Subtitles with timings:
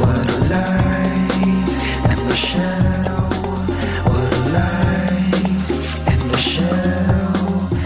[0.00, 0.93] what a life.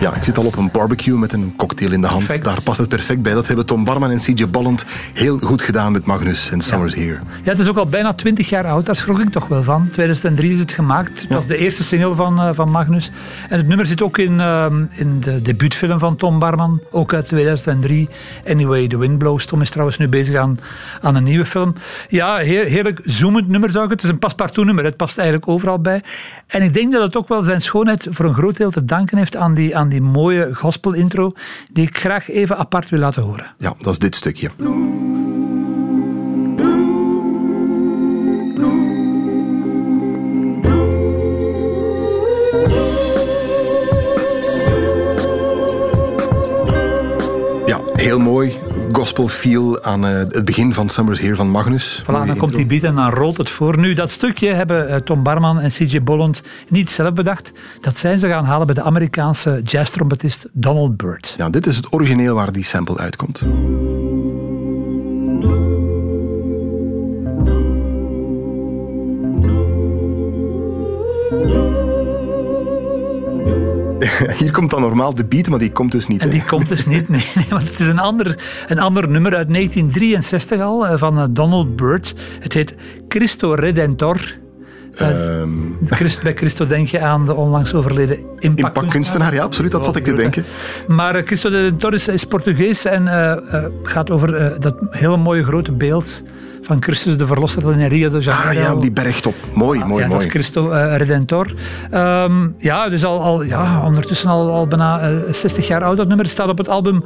[0.00, 2.24] Ja, ik zit al op een barbecue met een cocktail in de hand.
[2.26, 2.44] Perfect.
[2.44, 3.32] Daar past het perfect bij.
[3.32, 7.18] Dat hebben Tom Barman en CJ Bolland heel goed gedaan met Magnus en Summer's Here.
[7.42, 9.88] Ja, het is ook al bijna 20 jaar oud, daar schrok ik toch wel van.
[9.92, 11.20] 2003 is het gemaakt.
[11.20, 13.10] Het was de eerste single van, eh, van Magnus.
[13.48, 17.26] En het nummer zit ook in, ehm, in de debuutfilm van Tom Barman, ook uit
[17.28, 18.08] 2003.
[18.48, 19.44] Anyway, The Wind Blows.
[19.46, 20.58] Tom is trouwens nu bezig aan,
[21.00, 21.74] aan een nieuwe film.
[22.08, 24.00] Ja, heer- heerlijk zoemend nummer zou ik het.
[24.00, 26.02] Het is een paspartout nummer, het past eigenlijk overal bij.
[26.46, 29.18] En ik denk dat het ook wel zijn schoonheid voor een groot deel te danken
[29.18, 31.32] heeft aan die, aan die mooie gospel intro,
[31.72, 33.54] die ik graag even apart wil laten horen.
[33.58, 34.50] Ja, dat is dit stukje.
[49.20, 52.02] Gospel aan eh, het begin van Summer's Here van Magnus.
[52.02, 53.78] Voilà, dan komt die beat en dan rolt het voor.
[53.78, 57.52] Nu, dat stukje hebben eh, Tom Barman en CJ Bolland niet zelf bedacht.
[57.80, 61.34] Dat zijn ze gaan halen bij de Amerikaanse jazztrompetist Donald Byrd.
[61.36, 63.42] Ja, dit is het origineel waar die sample uitkomt.
[74.38, 76.22] Hier komt dan normaal de beat, maar die komt dus niet.
[76.22, 79.36] En die komt dus niet, nee, nee, want het is een ander, een ander nummer
[79.36, 82.14] uit 1963 al, eh, van eh, Donald Byrd.
[82.40, 82.74] Het heet
[83.08, 84.38] Cristo Redentor.
[84.94, 85.50] Ehm,
[85.84, 89.34] Christ, bij Christo denk je aan de onlangs overleden impactkunstenaar.
[89.34, 90.44] Ja, absoluut, dat zat ik te denken.
[90.86, 95.16] Maar uh, Cristo Redentor is, is Portugees en eh, eh, gaat over eh, dat hele
[95.16, 96.22] mooie grote beeld
[96.62, 98.60] van Christus de Verlosser dat in Rio de Ah Janeiro.
[98.60, 99.34] ja, op die bergtop.
[99.54, 100.26] Mooi, mooi, ja, dat mooi.
[100.26, 101.54] is Christo eh, Redentor.
[101.90, 106.08] Ehm, ja, dus al, al ja, ondertussen al, al bijna eh, 60 jaar oud dat
[106.08, 106.28] nummer.
[106.28, 107.04] Staat op het album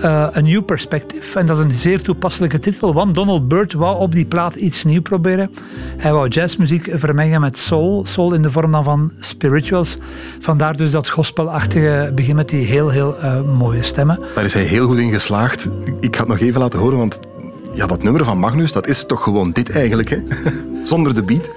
[0.00, 1.38] eh, A New Perspective.
[1.38, 4.84] En dat is een zeer toepasselijke titel, want Donald Byrd wou op die plaat iets
[4.84, 5.50] nieuws proberen.
[5.96, 8.06] Hij wou jazzmuziek vermengen met soul.
[8.06, 9.98] Soul in de vorm dan van spirituals.
[10.40, 14.18] Vandaar dus dat gospelachtige begin met die heel, heel eh, mooie stemmen.
[14.34, 15.68] Daar is hij heel goed in geslaagd.
[16.00, 17.20] Ik ga het nog even laten horen, want
[17.74, 20.18] ja, dat nummer van Magnus, dat is toch gewoon dit eigenlijk, hè?
[20.82, 21.50] Zonder de beat.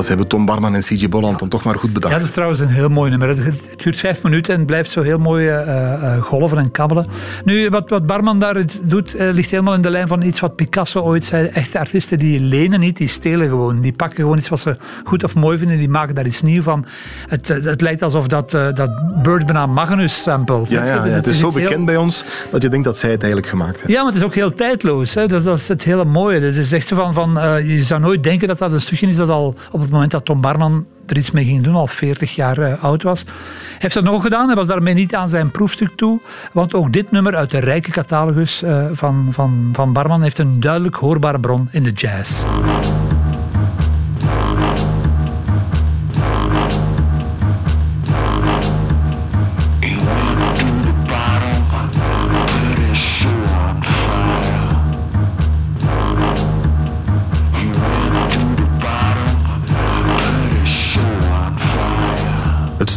[0.00, 2.12] Dat hebben Tom Barman en CJ Bolland dan toch maar goed bedacht.
[2.12, 3.28] Ja, dat is trouwens een heel mooi nummer.
[3.28, 7.06] Het, duurt vijf minuten en blijft zo heel mooi eh, eh, golven en kabbelen.
[7.44, 10.56] Nu, wat, wat Barman daar doet, eh, ligt helemaal in de lijn van iets wat
[10.56, 11.46] Picasso ooit zei.
[11.46, 13.80] Echte artiesten die lenen niet, die stelen gewoon.
[13.80, 16.64] Die pakken gewoon iets wat ze goed of mooi vinden, die maken daar iets nieuws
[16.64, 16.86] van.
[17.26, 18.90] Het, eh, het lijkt alsof dat, eh, dat
[19.22, 20.68] Bird bijna Magnus sampelt.
[20.68, 23.10] Ja, ja, ja, het is zo heel- bekend bij ons dat je denkt dat zij
[23.10, 23.92] het eigenlijk gemaakt hebben.
[23.94, 25.14] ja, maar het is ook heel tijdloos.
[25.14, 25.26] Hè?
[25.26, 26.40] Dus dat is het hele mooie.
[26.40, 29.16] Het is echt van, van eh, je zou nooit denken dat dat een stukje is
[29.16, 32.34] dat al op het moment dat Tom Barman er iets mee ging doen, al 40
[32.34, 33.22] jaar eh, oud was.
[33.22, 34.46] Hij heeft dat nog gedaan.
[34.46, 36.20] Hij was daarmee niet aan zijn proefstuk toe.
[36.52, 40.60] Want ook dit nummer uit de rijke catalogus eh, van, van, van Barman heeft een
[40.60, 42.44] duidelijk hoorbare bron in de jazz.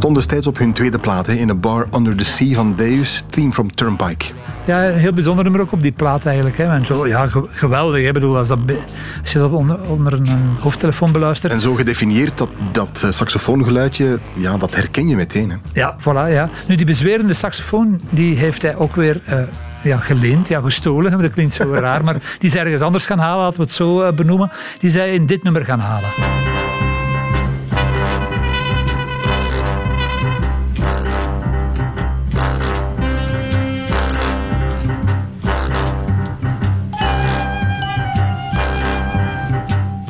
[0.04, 0.12] Fire.
[0.14, 2.76] Het stond destijds op hun tweede plaat, hè, in a bar under the sea van
[2.76, 4.26] Deus, Theme from Turnpike.
[4.66, 6.58] Ja, een heel bijzonder nummer ook op die plaat eigenlijk.
[6.58, 6.64] Hè.
[6.64, 8.06] En zo, ja, ge- geweldig.
[8.06, 8.60] Ik bedoel, als, dat,
[9.22, 11.54] als je dat onder, onder een, een hoofdtelefoon beluistert.
[11.54, 15.50] En zo gedefinieerd, dat, dat eh, saxofoongeluidje, ja, dat herken je meteen.
[15.50, 15.56] Hè.
[15.74, 16.50] Ja, voilà, ja.
[16.68, 19.38] Nu, die bezwerende saxofoon, die heeft hij ook weer eh,
[19.84, 21.12] ja, geleend, ja, gestolen.
[21.22, 24.02] Dat klinkt zo raar, maar die is ergens anders gaan halen, laten we het zo
[24.02, 24.52] eh, benoemen.
[24.80, 26.10] Die is hij in dit nummer gaan halen.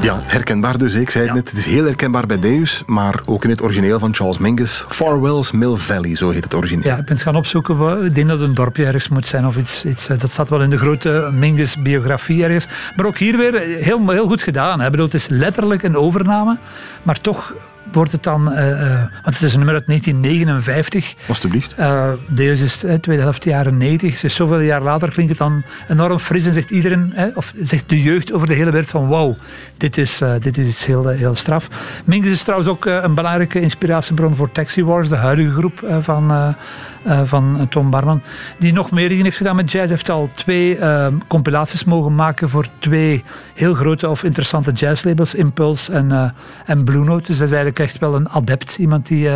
[0.03, 0.93] Ja, herkenbaar dus.
[0.93, 1.39] Ik zei het Ja.
[1.41, 4.85] net, het is heel herkenbaar bij Deus, maar ook in het origineel van Charles Mingus.
[4.87, 6.85] Farwell's Mill Valley, zo heet het origineel.
[6.91, 8.05] Ja, ik ben het gaan opzoeken.
[8.05, 9.85] Ik denk dat het een dorpje ergens moet zijn of iets.
[9.85, 12.67] iets eh, dat staat wel in de grote Mingus-biografie ergens.
[12.95, 14.79] Maar ook hier weer heel, heel goed gedaan.
[14.79, 14.85] Hè.
[14.85, 16.57] Ik bedoel, het is letterlijk een overname,
[17.03, 17.53] maar toch
[17.95, 18.51] wordt het dan...
[18.51, 21.15] eh, eh, want het is een nummer uit 1959.
[21.27, 21.73] Alsjeblieft.
[21.73, 24.19] Eh Deus is tweede helft jaren 90.
[24.19, 28.01] Dus zoveel jaar later klinkt het dan enorm fris en zegt iedereen, of zegt de
[28.01, 29.37] jeugd over de hele wereld van wauw,
[29.77, 31.67] dit is, dit is iets heel, heel straf.
[32.05, 36.55] Mingus is trouwens ook een belangrijke inspiratiebron voor Taxi Wars, de huidige groep van,
[37.03, 38.21] eh, van eh, Tom Barman,
[38.59, 39.85] die nog meer dingen heeft gedaan met jazz.
[39.85, 43.23] Hij heeft al twee eh, compilaties mogen maken voor twee
[43.53, 46.33] heel grote of interessante jazzlabels, Impulse en,
[46.65, 47.25] en Blue Note.
[47.25, 48.77] Dus dat is eigenlijk echt wel een adept.
[48.77, 49.29] Iemand die...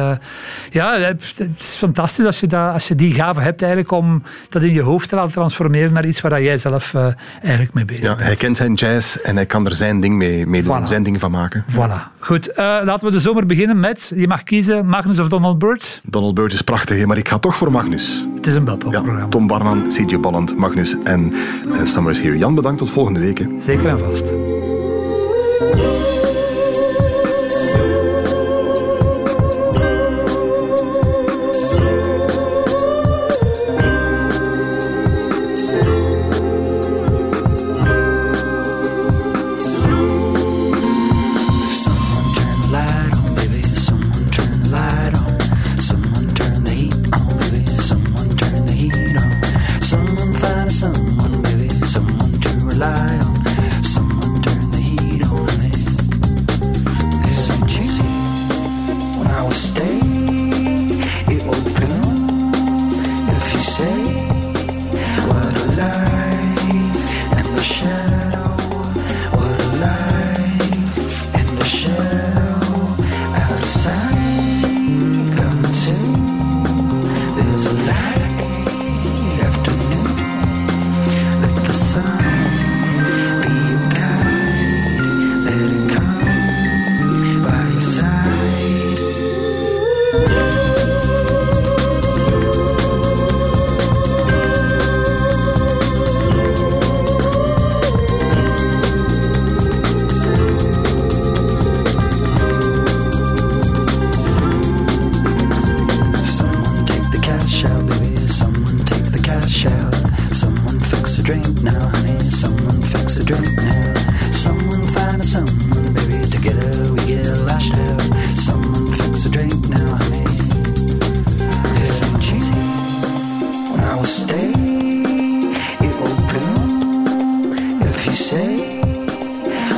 [0.70, 4.62] ja, het is fantastisch als je, dat, als je die gave hebt eigenlijk om dat
[4.62, 6.94] in je hoofd te laten transformeren naar iets waar dat jij zelf
[7.42, 8.28] eigenlijk mee bezig Ja, bent.
[8.28, 10.88] hij kent zijn jazz en hij kan er zijn ding mee, mee doen, Voilà.
[10.88, 11.66] zijn ding van maken.
[11.72, 12.16] Voilà.
[12.20, 16.02] Goed, laten we de zomer beginnen met, je mag kiezen, Magnus of Donald Byrd.
[16.04, 18.28] Donald Byrd is prachtig, maar ik ga toch voor Magnus.
[18.36, 19.28] Het is een Ja, belpopprogramma.
[19.28, 20.20] Tom Barman, C.J.
[20.20, 21.34] Balland, Magnus en
[21.74, 22.38] eh, Summer is here.
[22.38, 23.38] Jan, bedankt tot volgende week.
[23.38, 23.46] hè.
[23.60, 24.32] Zeker en vast.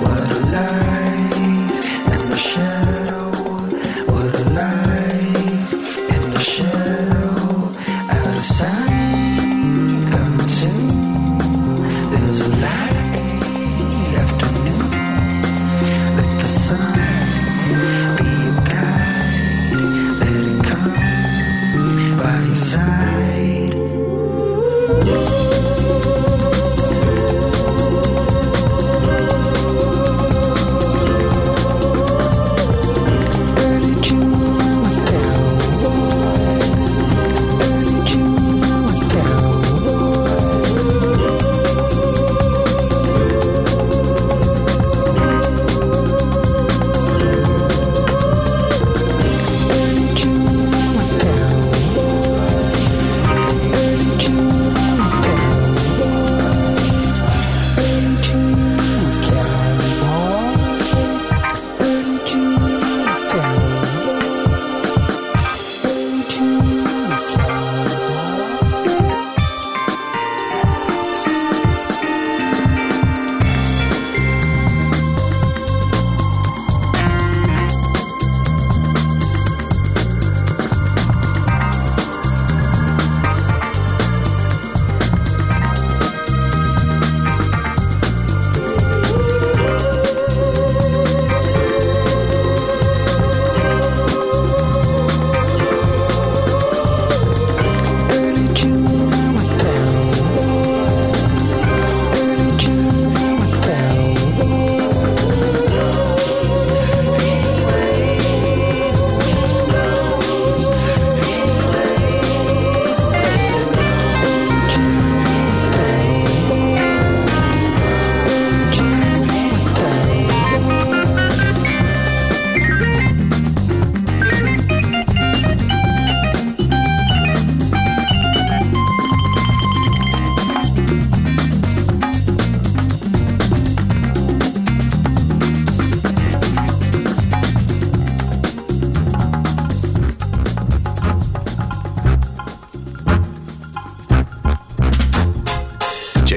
[0.01, 1.08] What a light